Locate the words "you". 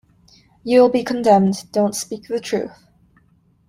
0.63-0.81